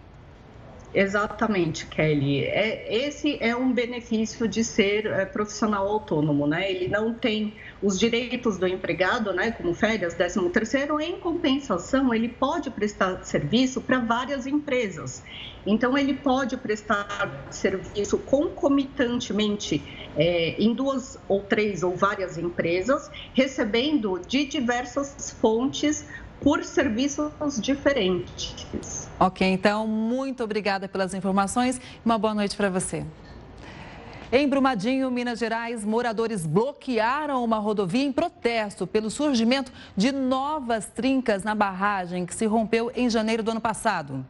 [0.94, 2.44] Exatamente, Kelly.
[2.44, 6.70] É, esse é um benefício de ser é, profissional autônomo, né?
[6.70, 12.28] Ele não tem os direitos do empregado, né, como férias, 13 terceiro, em compensação, ele
[12.28, 15.22] pode prestar serviço para várias empresas.
[15.66, 19.82] Então, ele pode prestar serviço concomitantemente
[20.16, 26.04] é, em duas ou três ou várias empresas, recebendo de diversas fontes
[26.40, 29.08] por serviços diferentes.
[29.18, 31.80] Ok, então, muito obrigada pelas informações.
[32.04, 33.04] Uma boa noite para você.
[34.30, 41.42] Em Brumadinho, Minas Gerais, moradores bloquearam uma rodovia em protesto pelo surgimento de novas trincas
[41.42, 44.24] na barragem que se rompeu em janeiro do ano passado.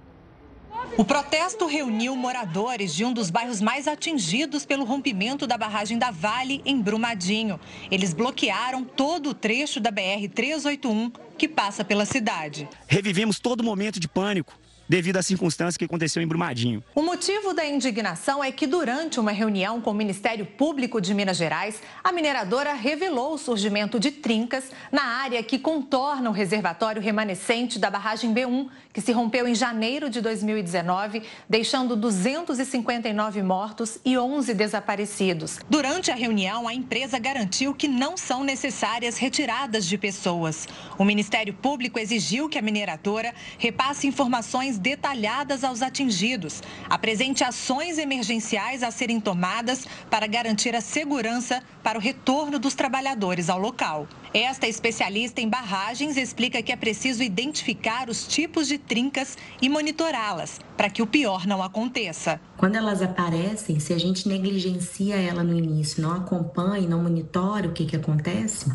[0.96, 6.10] O protesto reuniu moradores de um dos bairros mais atingidos pelo rompimento da barragem da
[6.10, 7.60] Vale, em Brumadinho.
[7.90, 12.68] Eles bloquearam todo o trecho da BR-381 que passa pela cidade.
[12.88, 14.58] Revivemos todo momento de pânico
[14.88, 16.83] devido à circunstância que aconteceu em Brumadinho.
[16.94, 21.37] O motivo da indignação é que durante uma reunião com o Ministério Público de Minas
[21.37, 27.79] Gerais, a mineradora revelou o surgimento de trincas na área que contorna o reservatório remanescente
[27.79, 34.55] da barragem B1, que se rompeu em janeiro de 2019, deixando 259 mortos e 11
[34.55, 35.59] desaparecidos.
[35.68, 40.66] Durante a reunião, a empresa garantiu que não são necessárias retiradas de pessoas.
[40.96, 48.82] O Ministério Público exigiu que a mineradora repasse informações detalhadas aos atingidos, apresente ações emergenciais
[48.82, 54.06] a serem tomadas para garantir a segurança para o retorno dos trabalhadores ao local.
[54.32, 60.60] Esta especialista em barragens explica que é preciso identificar os tipos de trincas e monitorá-las
[60.76, 62.40] para que o pior não aconteça.
[62.56, 67.72] Quando elas aparecem, se a gente negligencia ela no início, não acompanha, não monitora o
[67.72, 68.70] que, que acontece,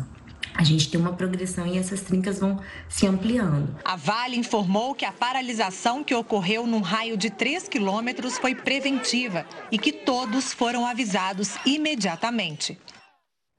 [0.54, 3.76] a gente tem uma progressão e essas trincas vão se ampliando.
[3.84, 9.44] A Vale informou que a paralisação que ocorreu num raio de 3 quilômetros foi preventiva
[9.70, 12.78] e que todos foram avisados imediatamente.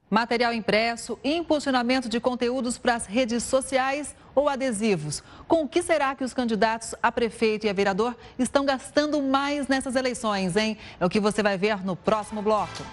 [0.08, 5.22] Material impresso, impulsionamento de conteúdos para as redes sociais ou adesivos.
[5.48, 9.66] Com o que será que os candidatos a prefeito e a vereador estão gastando mais
[9.66, 10.78] nessas eleições, hein?
[11.00, 12.84] É o que você vai ver no próximo bloco.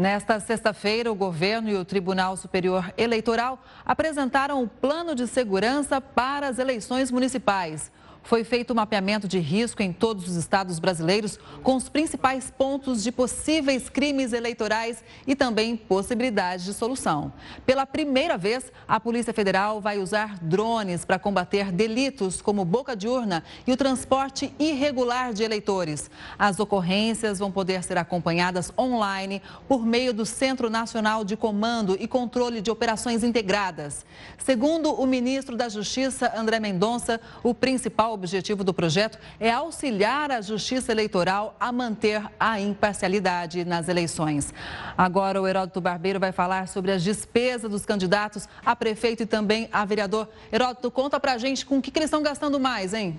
[0.00, 6.48] Nesta sexta-feira, o governo e o Tribunal Superior Eleitoral apresentaram o plano de segurança para
[6.48, 7.92] as eleições municipais.
[8.22, 13.02] Foi feito um mapeamento de risco em todos os estados brasileiros, com os principais pontos
[13.02, 17.32] de possíveis crimes eleitorais e também possibilidades de solução.
[17.66, 23.08] Pela primeira vez, a Polícia Federal vai usar drones para combater delitos como boca de
[23.08, 26.10] urna e o transporte irregular de eleitores.
[26.38, 32.06] As ocorrências vão poder ser acompanhadas online por meio do Centro Nacional de Comando e
[32.06, 34.04] Controle de Operações Integradas.
[34.38, 40.30] Segundo o ministro da Justiça, André Mendonça, o principal principal objetivo do projeto é auxiliar
[40.30, 44.52] a Justiça Eleitoral a manter a imparcialidade nas eleições.
[44.96, 49.68] Agora, o Heródoto Barbeiro vai falar sobre as despesas dos candidatos a prefeito e também
[49.72, 50.28] a vereador.
[50.52, 53.18] Heródoto, conta pra gente com o que, que eles estão gastando mais, hein?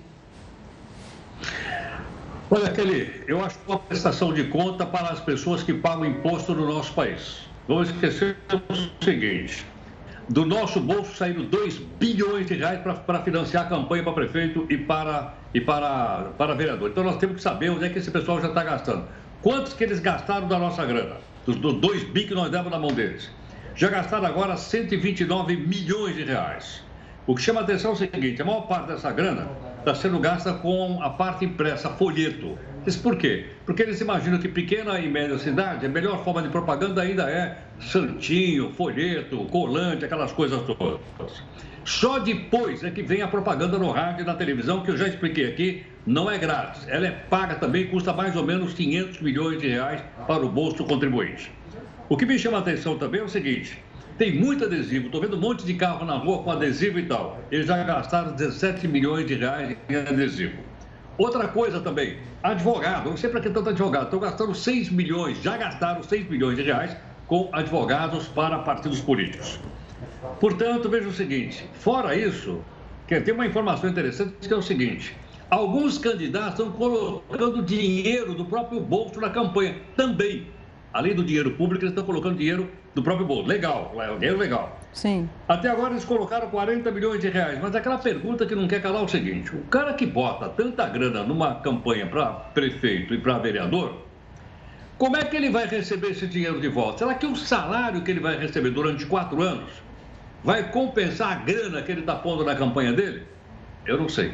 [2.50, 6.66] Olha, Kelly, eu acho uma prestação de conta para as pessoas que pagam imposto no
[6.66, 7.38] nosso país.
[7.66, 8.36] Vamos esquecer
[8.68, 9.64] o seguinte:
[10.28, 14.76] do nosso bolso saíram 2 bilhões de reais para financiar a campanha para prefeito e
[14.76, 16.90] para, e para, para vereador.
[16.90, 19.04] Então nós temos que saber onde é que esse pessoal já está gastando.
[19.42, 21.16] Quantos que eles gastaram da nossa grana?
[21.44, 23.30] Dos 2 bi que nós demos na mão deles.
[23.74, 26.84] Já gastaram agora 129 milhões de reais.
[27.26, 29.48] O que chama a atenção é o seguinte: a maior parte dessa grana
[29.78, 32.56] está sendo gasta com a parte impressa, folheto.
[32.86, 33.46] Isso por quê?
[33.64, 37.58] Porque eles imaginam que pequena e média cidade, a melhor forma de propaganda ainda é
[37.82, 41.00] santinho, folheto, colante, aquelas coisas todas.
[41.84, 45.08] Só depois é que vem a propaganda no rádio e na televisão, que eu já
[45.08, 46.86] expliquei aqui, não é grátis.
[46.88, 50.78] Ela é paga também, custa mais ou menos 500 milhões de reais para o bolso
[50.78, 51.50] do contribuinte.
[52.08, 53.82] O que me chama a atenção também é o seguinte:
[54.16, 57.40] tem muito adesivo, estou vendo um monte de carro na rua com adesivo e tal.
[57.50, 60.58] Eles já gastaram 17 milhões de reais em adesivo.
[61.18, 65.56] Outra coisa também, advogado, não sei para que tanto advogado, estão gastando 6 milhões, já
[65.56, 66.96] gastaram 6 milhões de reais
[67.32, 69.58] com advogados para partidos políticos.
[70.38, 72.60] Portanto, veja o seguinte: fora isso,
[73.08, 75.16] que tem uma informação interessante que é o seguinte:
[75.48, 80.48] alguns candidatos estão colocando dinheiro do próprio bolso na campanha também.
[80.92, 83.48] Além do dinheiro público, eles estão colocando dinheiro do próprio bolso.
[83.48, 84.78] Legal, é dinheiro legal.
[84.92, 85.26] Sim.
[85.48, 89.00] Até agora eles colocaram 40 milhões de reais, mas aquela pergunta que não quer calar
[89.00, 93.38] é o seguinte: o cara que bota tanta grana numa campanha para prefeito e para
[93.38, 94.11] vereador,
[95.02, 96.98] como é que ele vai receber esse dinheiro de volta?
[96.98, 99.68] Será que o salário que ele vai receber durante quatro anos
[100.44, 103.26] vai compensar a grana que ele está pondo na campanha dele?
[103.84, 104.32] Eu não sei.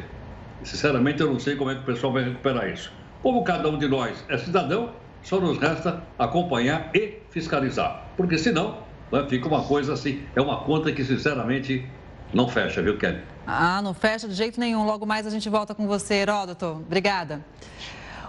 [0.63, 2.93] Sinceramente, eu não sei como é que o pessoal vai recuperar isso.
[3.23, 4.93] Como cada um de nós é cidadão,
[5.23, 8.05] só nos resta acompanhar e fiscalizar.
[8.15, 11.83] Porque senão né, fica uma coisa assim, é uma conta que sinceramente
[12.31, 13.23] não fecha, viu, Kelly?
[13.47, 14.85] Ah, não fecha de jeito nenhum.
[14.85, 16.83] Logo mais a gente volta com você, Heródoto.
[16.85, 17.43] Obrigada.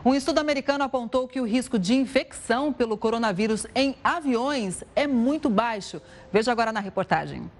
[0.02, 5.50] Um estudo americano apontou que o risco de infecção pelo coronavírus em aviões é muito
[5.50, 6.00] baixo.
[6.32, 7.50] Veja agora na reportagem.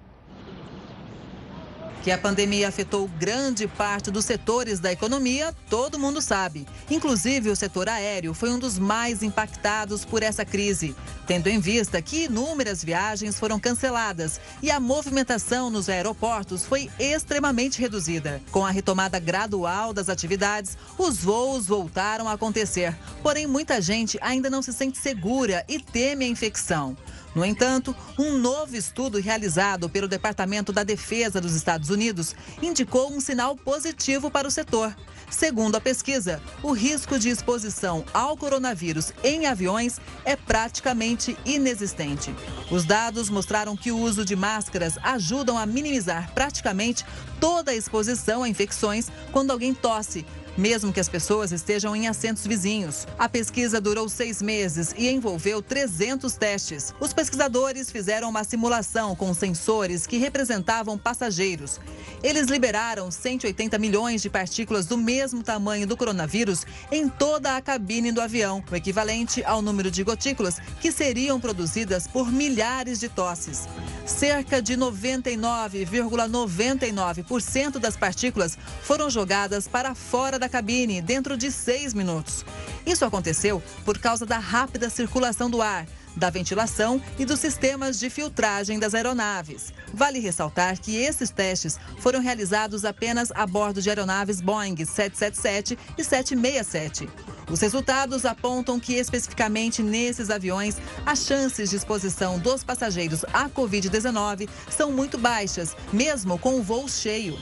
[2.03, 6.65] Que a pandemia afetou grande parte dos setores da economia, todo mundo sabe.
[6.89, 10.95] Inclusive, o setor aéreo foi um dos mais impactados por essa crise,
[11.27, 17.79] tendo em vista que inúmeras viagens foram canceladas e a movimentação nos aeroportos foi extremamente
[17.79, 18.41] reduzida.
[18.49, 22.97] Com a retomada gradual das atividades, os voos voltaram a acontecer.
[23.21, 26.97] Porém, muita gente ainda não se sente segura e teme a infecção.
[27.33, 33.21] No entanto, um novo estudo realizado pelo Departamento da Defesa dos Estados Unidos indicou um
[33.21, 34.93] sinal positivo para o setor.
[35.29, 42.35] Segundo a pesquisa, o risco de exposição ao coronavírus em aviões é praticamente inexistente.
[42.69, 47.05] Os dados mostraram que o uso de máscaras ajudam a minimizar praticamente
[47.39, 50.25] toda a exposição a infecções quando alguém tosse,
[50.57, 53.07] mesmo que as pessoas estejam em assentos vizinhos.
[53.17, 56.93] A pesquisa durou seis meses e envolveu 300 testes.
[56.99, 61.79] Os pesquisadores fizeram uma simulação com sensores que representavam passageiros.
[62.23, 68.11] Eles liberaram 180 milhões de partículas do mesmo tamanho do coronavírus em toda a cabine
[68.11, 73.67] do avião, o equivalente ao número de gotículas que seriam produzidas por milhares de tosses.
[74.05, 81.93] Cerca de 99,99% ,99 das partículas foram jogadas para fora da cabine dentro de seis
[81.93, 82.43] minutos.
[82.85, 85.85] Isso aconteceu por causa da rápida circulação do ar,
[86.15, 89.71] da ventilação e dos sistemas de filtragem das aeronaves.
[89.93, 96.03] Vale ressaltar que esses testes foram realizados apenas a bordo de aeronaves Boeing 777 e
[96.03, 97.07] 767.
[97.49, 104.49] Os resultados apontam que, especificamente nesses aviões, as chances de exposição dos passageiros à Covid-19
[104.69, 107.37] são muito baixas, mesmo com o voo cheio.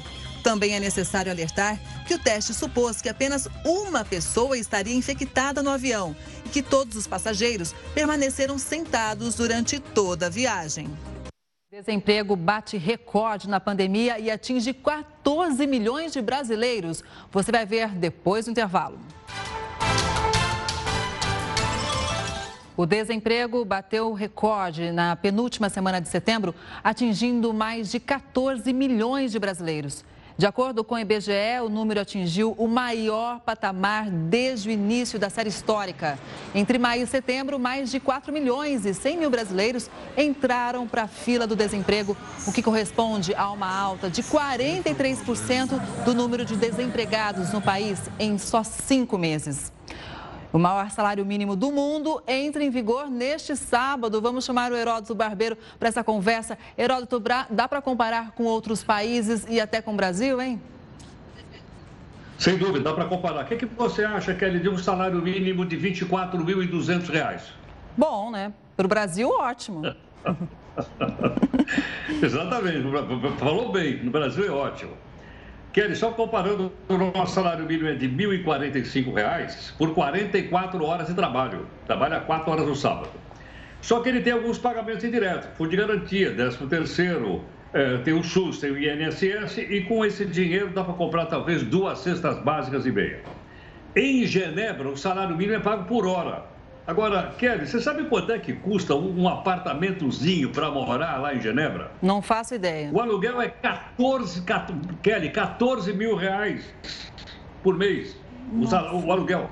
[0.49, 5.69] Também é necessário alertar que o teste supôs que apenas uma pessoa estaria infectada no
[5.69, 10.89] avião e que todos os passageiros permaneceram sentados durante toda a viagem.
[11.71, 17.03] Desemprego bate recorde na pandemia e atinge 14 milhões de brasileiros.
[17.31, 18.99] Você vai ver depois do intervalo.
[22.75, 29.37] O desemprego bateu recorde na penúltima semana de setembro, atingindo mais de 14 milhões de
[29.37, 30.03] brasileiros.
[30.39, 35.29] De acordo com o IBGE, o número atingiu o maior patamar desde o início da
[35.29, 36.17] série histórica.
[36.55, 41.07] Entre maio e setembro, mais de 4 milhões e 100 mil brasileiros entraram para a
[41.09, 42.15] fila do desemprego,
[42.47, 48.37] o que corresponde a uma alta de 43% do número de desempregados no país em
[48.37, 49.73] só cinco meses.
[50.51, 54.19] O maior salário mínimo do mundo entra em vigor neste sábado.
[54.19, 56.57] Vamos chamar o Heródoto Barbeiro para essa conversa.
[56.77, 60.59] Heródoto, dá para comparar com outros países e até com o Brasil, hein?
[62.39, 63.43] Sem dúvida, dá para comparar.
[63.43, 67.41] O que, que você acha, Kelly, de um salário mínimo de R$ 24.200?
[67.97, 68.53] Bom, né?
[68.75, 69.83] Para o Brasil, ótimo.
[72.23, 72.87] Exatamente,
[73.37, 74.93] falou bem, no Brasil é ótimo.
[75.71, 81.13] Kelly, só comparando, o nosso salário mínimo é de R$ 1.045 por 44 horas de
[81.13, 81.67] trabalho.
[81.85, 83.11] Trabalha 4 horas no sábado.
[83.81, 88.23] Só que ele tem alguns pagamentos indiretos, fundo de garantia, 13 terceiro, é, tem o
[88.23, 92.85] SUS, tem o INSS, e com esse dinheiro dá para comprar talvez duas cestas básicas
[92.85, 93.21] e meia.
[93.95, 96.45] Em Genebra, o salário mínimo é pago por hora.
[96.89, 101.91] Agora, Kelly, você sabe quanto é que custa um apartamentozinho para morar lá em Genebra?
[102.01, 102.89] Não faço ideia.
[102.91, 106.73] O aluguel é 14, 14 Kelly, 14 mil reais
[107.61, 108.19] por mês.
[108.51, 109.51] O, o, aluguel.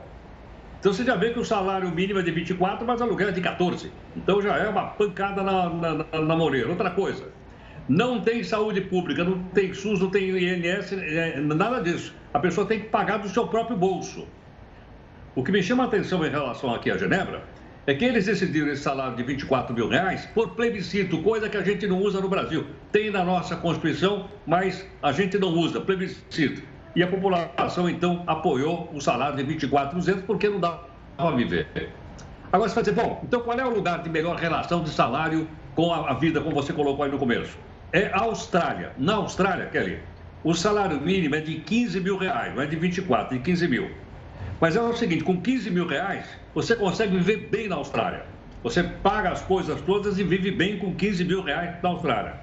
[0.79, 3.31] Então você já vê que o salário mínimo é de 24, mas o aluguel é
[3.31, 3.91] de 14.
[4.15, 6.69] Então já é uma pancada na, na, na, na Moreira.
[6.69, 7.31] Outra coisa,
[7.88, 12.15] não tem saúde pública, não tem SUS, não tem INS, é, nada disso.
[12.33, 14.27] A pessoa tem que pagar do seu próprio bolso.
[15.38, 17.43] O que me chama a atenção em relação aqui a Genebra
[17.85, 21.61] é que eles decidiram esse salário de 24 mil reais por plebiscito, coisa que a
[21.61, 22.65] gente não usa no Brasil.
[22.91, 26.63] Tem na nossa Constituição, mas a gente não usa, plebiscito.
[26.95, 30.79] E a população, então, apoiou o salário de 24,200 porque não dá
[31.15, 31.67] para viver.
[32.51, 35.47] Agora você vai dizer, bom, então qual é o lugar de melhor relação de salário
[35.75, 37.55] com a, vida, como você colocou aí no começo?
[37.93, 38.91] É a Austrália.
[38.97, 39.99] Na Austrália, Kelly,
[40.43, 43.67] o salário mínimo é de 15 mil reais, não é de 24, é de 15
[43.67, 44.06] mil.
[44.59, 48.25] Mas é o seguinte, com 15 mil reais, você consegue viver bem na Austrália.
[48.63, 52.35] Você paga as coisas todas e vive bem com 15 mil reais na Austrália.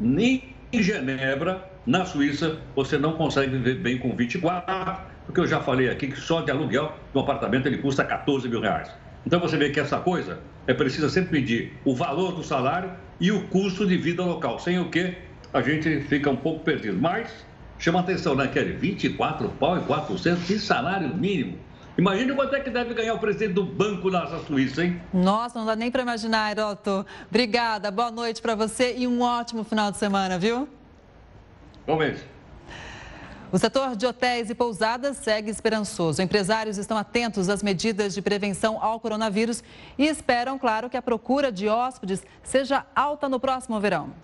[0.00, 5.60] Nem em Genebra, na Suíça, você não consegue viver bem com 24, porque eu já
[5.60, 8.90] falei aqui que só de aluguel de um apartamento ele custa 14 mil reais.
[9.24, 12.90] Então você vê que essa coisa é preciso sempre medir o valor do salário
[13.20, 15.14] e o custo de vida local, sem o que
[15.52, 16.98] a gente fica um pouco perdido.
[17.00, 17.46] Mas
[17.84, 18.72] Chama atenção, né, Kelly?
[18.72, 21.58] 24 pau e 400 de salário mínimo.
[21.98, 25.02] Imagina quanto é que deve ganhar o presidente do banco da Suíça, hein?
[25.12, 27.04] Nossa, não dá nem para imaginar, Heroto.
[27.28, 30.66] Obrigada, boa noite para você e um ótimo final de semana, viu?
[31.86, 32.24] Bom mês.
[33.52, 36.22] O setor de hotéis e pousadas segue esperançoso.
[36.22, 39.62] Empresários estão atentos às medidas de prevenção ao coronavírus
[39.98, 44.23] e esperam, claro, que a procura de hóspedes seja alta no próximo verão.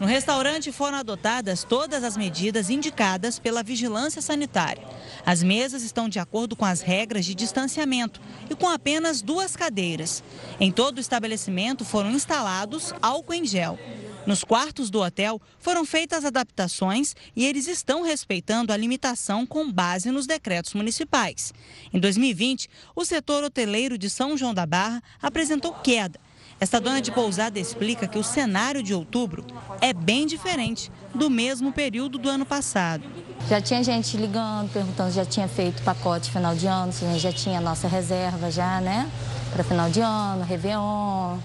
[0.00, 4.82] No restaurante foram adotadas todas as medidas indicadas pela vigilância sanitária.
[5.26, 10.24] As mesas estão de acordo com as regras de distanciamento e com apenas duas cadeiras.
[10.58, 13.78] Em todo o estabelecimento foram instalados álcool em gel.
[14.26, 20.10] Nos quartos do hotel foram feitas adaptações e eles estão respeitando a limitação com base
[20.10, 21.52] nos decretos municipais.
[21.92, 26.18] Em 2020, o setor hoteleiro de São João da Barra apresentou queda
[26.60, 29.42] esta dona de pousada explica que o cenário de outubro
[29.80, 33.02] é bem diferente do mesmo período do ano passado.
[33.48, 37.08] Já tinha gente ligando, perguntando se já tinha feito pacote final de ano, se a
[37.08, 39.10] gente já tinha nossa reserva já, né?
[39.50, 41.38] Para final de ano, Réveillon.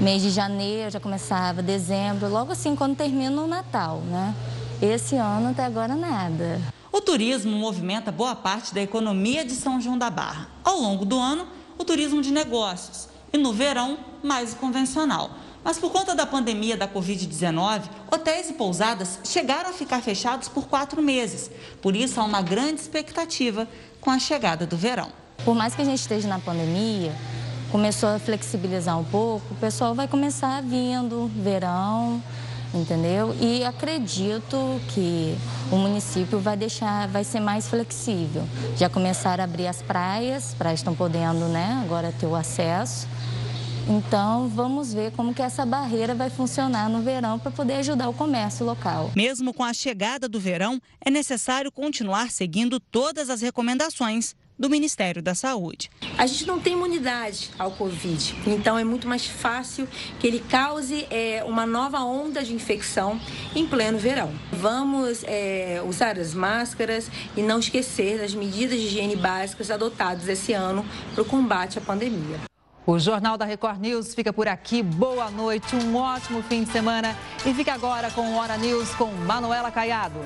[0.00, 4.34] Mês de janeiro já começava, dezembro, logo assim quando termina o Natal, né?
[4.80, 6.60] Esse ano até agora nada.
[6.90, 10.48] O turismo movimenta boa parte da economia de São João da Barra.
[10.64, 11.46] Ao longo do ano,
[11.78, 15.30] o turismo de negócios e no verão, mais convencional.
[15.64, 20.66] Mas por conta da pandemia da Covid-19, hotéis e pousadas chegaram a ficar fechados por
[20.66, 21.50] quatro meses.
[21.80, 23.68] Por isso, há uma grande expectativa
[24.00, 25.10] com a chegada do verão.
[25.44, 27.14] Por mais que a gente esteja na pandemia,
[27.70, 32.22] começou a flexibilizar um pouco, o pessoal vai começar vindo verão,
[32.74, 33.34] entendeu?
[33.40, 35.36] E acredito que
[35.70, 38.44] o município vai deixar, vai ser mais flexível.
[38.76, 43.06] Já começaram a abrir as praias, praias estão podendo, né, agora ter o acesso.
[43.88, 48.14] Então, vamos ver como que essa barreira vai funcionar no verão para poder ajudar o
[48.14, 49.10] comércio local.
[49.14, 55.20] Mesmo com a chegada do verão, é necessário continuar seguindo todas as recomendações do Ministério
[55.20, 55.90] da Saúde.
[56.16, 59.88] A gente não tem imunidade ao Covid, então é muito mais fácil
[60.20, 63.20] que ele cause é, uma nova onda de infecção
[63.56, 64.32] em pleno verão.
[64.52, 70.52] Vamos é, usar as máscaras e não esquecer das medidas de higiene básicas adotadas esse
[70.52, 72.51] ano para o combate à pandemia.
[72.84, 74.82] O Jornal da Record News fica por aqui.
[74.82, 77.16] Boa noite, um ótimo fim de semana.
[77.46, 80.18] E fica agora com o Hora News com Manuela Caiado.